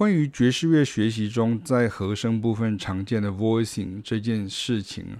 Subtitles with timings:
[0.00, 5.18] 关于爵士乐学习中，在和声部分常见的 voicing 这件事情，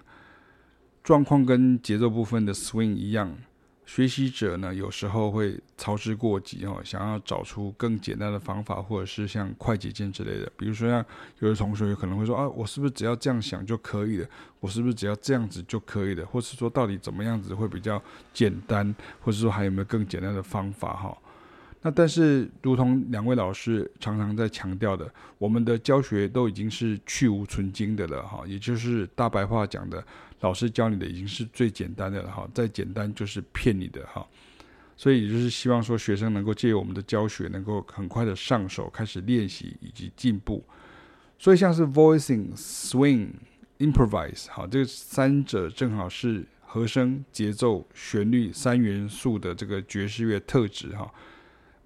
[1.05, 3.37] 状况跟节奏部分的 swing 一样，
[3.85, 10.51] 学习者呢有时候会操之过急哦，想要找出更简单的方法，或者是像快捷键之类的。
[10.57, 11.05] 比如说，像
[11.41, 14.27] 有的同学可能会说啊，我是不是只要这样想就可以了？
[14.61, 16.25] 我是不是只要这样子就可以了？
[16.25, 18.03] 或是说，到底怎么样子会比较
[18.33, 18.95] 简单？
[19.21, 20.95] 或者说，还有没有更简单的方法？
[20.95, 21.19] 哈。
[21.83, 30.05] 那但是，如同两位老师常常在强调的，我们的教学都已经是去芜存菁的了哈，也就是大白话讲的，
[30.41, 34.27] 老师教你的已经是最简单的了哈，再简单就是骗你的哈，
[34.95, 40.63] 所以也就是希望说学生能够借由我们的教学，能够很快的上手，开始练习以及进步。
[41.39, 43.29] 所以像是 voicing、swing、
[43.79, 51.11] improvise 哈，这三者正好是和声、节奏、旋律三元素的这个爵士乐特质哈。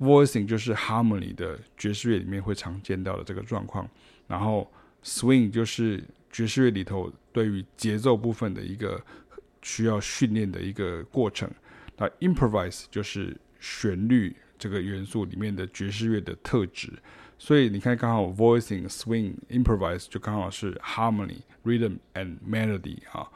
[0.01, 3.89] Voicing 就是 harmony 的爵士乐里面会常见到的这个状况，
[4.27, 4.69] 然后
[5.05, 9.01] swing 就是爵士乐里头对于节奏部分的一个
[9.63, 11.49] 需要训练的一个过程，
[11.97, 16.93] 那 improvise 就是旋律这个元素里面的爵士乐的特质，
[17.39, 23.31] 所以你看刚好 voicing、swing、improvise 就刚好是 harmony、rhythm and melody 哈，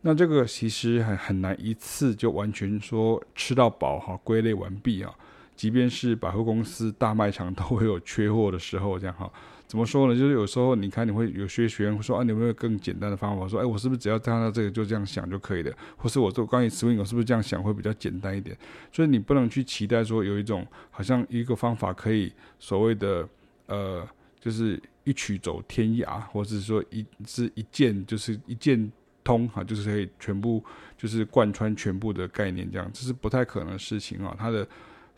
[0.00, 5.14] 那这个其实很很难一次就完全说吃到饱哈，归类完毕啊。
[5.56, 9.32] 即便是百货公司、大卖场都会有缺货的时候，这样哈，
[9.66, 10.14] 怎么说呢？
[10.14, 13.48] 就是有时候你看，你会有些学员会说啊，你有没有更简单的方法？
[13.48, 15.74] 说，哎，我是不是只要看到这个就这样想就可以了？
[15.96, 18.56] 或是我做关于 swing，我是不是这样想会比较简单一点？
[18.92, 23.26] 所以你不能去期待说有一种好像一个方法可以所谓的
[23.66, 24.06] 呃，
[24.38, 28.92] 就是一曲走天涯，或者是说一是一键就是一键
[29.24, 30.62] 通哈，就是可以全部
[30.98, 34.68] 就是贯穿全部的概念这样，这是不太可能的事情啊，它的。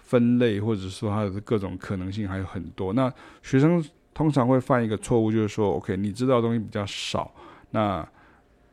[0.09, 2.95] 分类或者说它的各种可能性还有很多。
[2.95, 7.31] 那学生通常会犯一个错误，就是说，OK，你知道东西比较少，
[7.73, 8.09] 那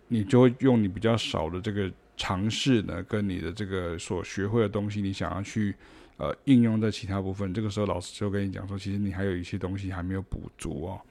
[0.07, 5.75] 你就会用你比较少的这个尝试呢，跟你的这个所学会的东西，你想要去
[6.15, 7.53] 呃应用在其他部分。
[7.53, 11.01] 这个时候老师就跟你讲说，其实你还有一些东西还没有补足哦。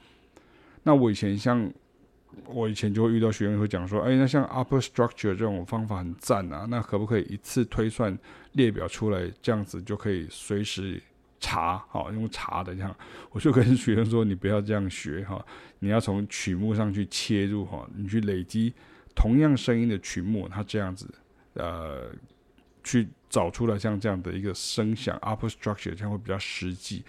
[0.83, 1.71] 那我以前像。
[2.47, 8.17] 我以前就会遇到学员会讲说，哎，那像 upper structure 这种方法很赞啊，那可不可以一次推算
[8.53, 11.01] 列表出来，这样子就可以随时
[11.41, 12.95] 查，好，用查的这样。
[13.31, 15.45] 我就跟学生说，你不要这样学哈，
[15.79, 18.73] 你要从曲目上去切入哈，你去累积
[19.15, 21.09] 同样声音的曲目，它这样子，
[21.55, 22.11] 呃，
[22.83, 27.05] 去找出来像这样的一个声响 upper structure，这样会比较实际。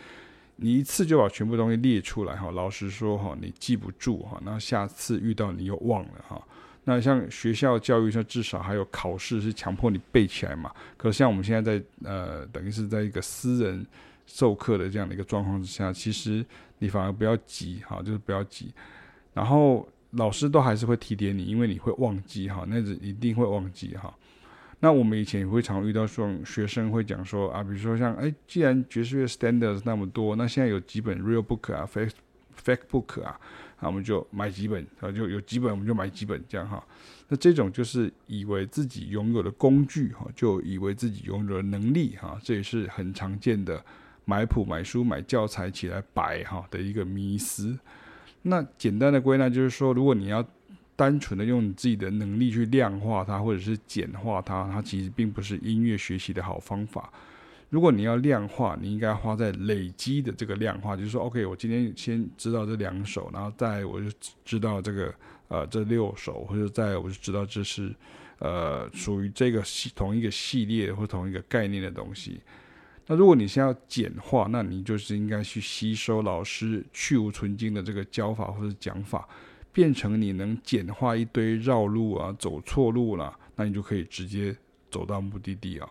[0.57, 6.41] 你一次就把全部东西列出来哈，老实说哈，你记不住哈，那下次遇到你又忘了哈。
[6.85, 10.71] 那像学校教育上至少还有考试是强迫你背起来嘛。
[10.97, 13.85] 可是像我们现在在呃，等于是在一个私人
[14.27, 16.45] 授课的这样的一个状况之下，其实
[16.77, 18.71] 你反而不要急哈，就是不要急。
[19.33, 24.13] 然后老师都还是会提点你，因为你会忘记哈，那是一定会忘记哈。
[24.85, 32.13] 那我们以前也会常遇到说，学生会讲说啊，比如说像哎，既然爵士乐 standards 那么多，那现在有几本 real book 啊，face
[32.63, 33.35] fact book 啊，
[33.79, 36.85] 那我们就买几本啊，就有几本我们就买几本这样哈。
[37.27, 43.83] 那这种就是以为自己拥有的工具哈，就以为自己拥有的能力哈，这也是很常见的
[44.25, 47.75] 买谱、买书、买教材起来摆哈的一个迷思。
[48.43, 50.47] 那简单的归纳就是说，如果你要
[50.95, 57.11] 单纯的用你自己的能力去量化它，或者是简化它，它其实并不是音乐学习的好方法。
[57.69, 64.07] 如果你要量化，你应该花在累积的这个量化，就是说，OK，我今天先知道这两首，然后再我就
[64.45, 65.13] 知道这个
[65.49, 67.93] 呃这六首，或者再我就知道这是
[68.39, 72.39] 呃属于这个系同一个系列或同一个概念的东西。
[73.07, 79.27] 那如果你先要简化，那你就是应该去吸收老师去芜存菁的这个教法或者讲法。
[79.75, 84.55] 变成你能简化一堆绕路啊，走错路了，那你就可以直接
[84.89, 85.89] 走到目的地啊。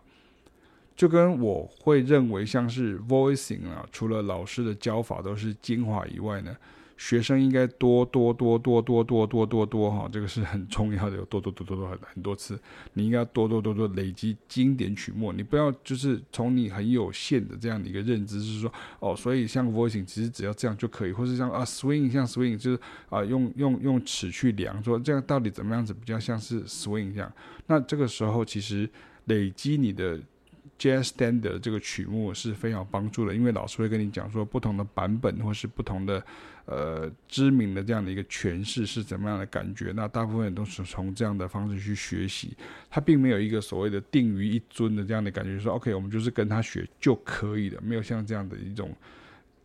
[0.96, 6.56] 就跟我会认为像是 voicing 啊，除了老师的教法都是精华以外呢。
[6.96, 12.58] 学生应该多多多多多多多多多哈，这个是很重要的，有多多多多多很很多次，
[12.92, 27.32] 你应该多多多多累积经典曲目，你不要就是从你很有限的这样的一个认知，是说哦，所以像 voicing 其实只要这样就可以，或是像啊 swing 像 swing 就是啊用用用尺去量，说这样到底怎么样子比较像是 swing 这样，
[27.66, 28.88] 那这个时候其实
[29.24, 30.20] 累积你的。
[30.78, 36.24] Jazz Standard 这个曲目是非常有帮助的，因为老师会跟你讲说不同的版本或是不同的
[36.66, 39.92] 呃知名的这样的一个诠释是怎么样的感觉。
[39.94, 42.56] 那大部分人都是从这样的方式去学习，
[42.90, 48.94] 他并没有一个所谓的定于一尊的这样的感觉，说 OK 我们就是跟他学就可以了，没有像这样的一种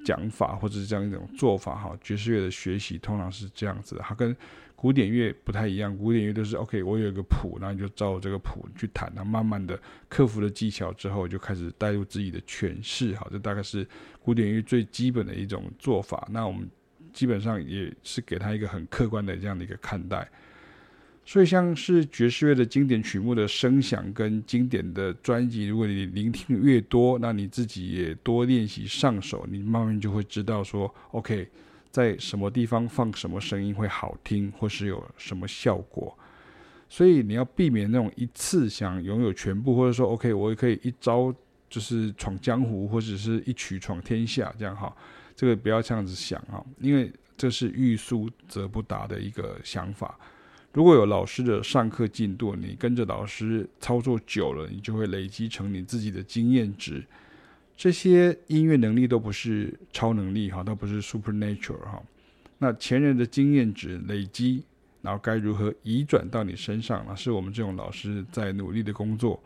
[0.05, 1.97] 讲法或者是这样一种做法哈。
[2.01, 4.35] 爵士乐的学习通常是这样子，它跟
[4.75, 5.95] 古典乐不太一样。
[5.97, 13.13] 古典乐都是 OK，我有一个谱，然后你就照这个谱去弹，然后慢慢的克服了技巧之后，就开始带入自己的诠释。
[13.15, 13.85] 好，这大概是
[14.21, 16.27] 古典乐最基本的一种做法。
[16.31, 16.69] 那我们
[17.11, 20.29] 基本上也是给他一个很客观的这样的一个看待。
[21.29, 31.47] 所以，像是爵士乐的经典曲目的声响跟经典的专辑，如果你聆听越多，那你自己也多练习上手，你慢慢就会知道说，OK，
[31.91, 36.17] 在什么地方放什么声音会好听，或是有什么效果。
[36.89, 41.31] 所以你要避免那种一次想拥有全部，或者说 OK，我也可以一招
[41.69, 44.91] 就是闯江湖，或者是一曲闯天下这样哈。
[45.35, 50.17] 这个不要这样子想啊，因为这是欲速则不达的一个想法。
[50.71, 57.03] 如果有老师的上课进度，你跟着老师操作久了，你就会累积成你自己的经验值。
[57.75, 62.03] 这些音乐能力都不是超能力哈，都不是 supernatural 哈。
[62.59, 64.63] 那前人的经验值累积，
[65.01, 69.41] 然后该如何移转到你身上，呢是我们这种老师在努力的工作。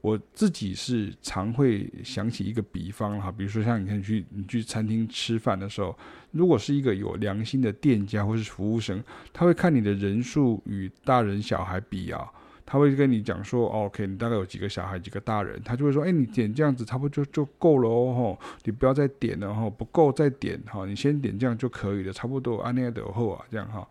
[0.00, 5.94] 我自己是常会想起一个比方哈，比如说像你看去你去餐厅吃饭的时候，
[6.30, 9.02] 如果是一个有良心的店家或是服务生，
[9.32, 12.26] 他会看你的人数与大人小孩比啊，
[12.64, 23.86] 他会跟你讲说，OK，你大概有几个小孩几个大人，他就会说，哎，你点这样子差不多就就够了哦，你不要再点了哈，不够再点哈，你先点这样就可以了，差不多按那样的后啊，这样哈。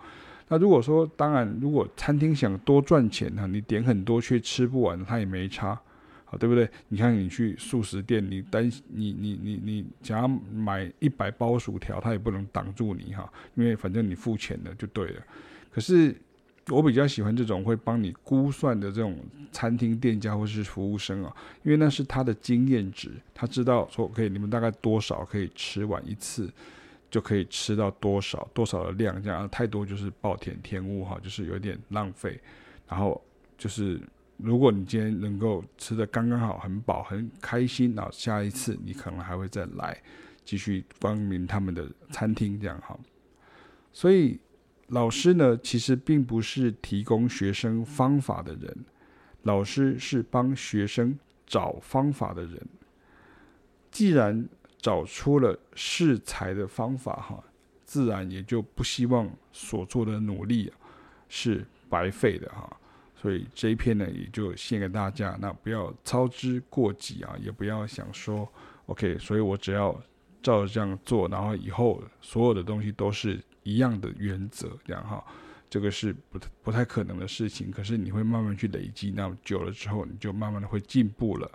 [0.48, 5.80] 那如果说当然，如果餐厅想多赚钱哈，你点很多却吃不完，他也没差。
[6.32, 6.70] 好，对不对？
[6.90, 15.24] 你看，你去素食店，你担心你你你你想要买一百包薯条，他也不能挡住你哈，因为反正你付钱了就对了。
[15.72, 16.16] 可是
[16.68, 19.18] 我比较喜欢这种会帮你估算的这种
[19.52, 26.48] 餐厅店家或是服务生啊，因为那是他的经验值，他知道说可以你们大概多少可以吃完一次，
[27.10, 32.40] 就可以吃到多少多少的量，这样太多就是暴殄天物哈，就是有点浪费，
[32.88, 33.20] 然后
[33.58, 34.00] 就是。
[34.42, 40.02] 如果你今天能够吃得刚刚好，很饱，很开心，那下一次你可能还会再来
[40.46, 42.98] 继续光临他们的餐厅，这样哈。
[43.92, 44.40] 所以
[44.88, 48.86] 老师呢，其实并不是提供学生方法的人，
[49.44, 52.66] 老师是帮学生找方法的人。
[53.92, 54.48] 既然
[54.78, 57.44] 找出了适才的方法哈，
[57.84, 60.72] 自然也就不希望所做的努力
[61.28, 62.79] 是白费的哈。
[63.22, 65.38] 所以这一篇呢，也就献给大家。
[65.42, 68.48] 那不要操之过急啊，也不要想说
[68.86, 70.02] ，OK，所以我只要
[70.42, 75.22] 照这样做，然后以后所有的东西都是一样的原则，这样哈，
[75.70, 77.70] 这个是不不太可能的事情。
[77.70, 81.52] 可是你会慢慢去累积，那么久了之后，你就慢慢的会进步了。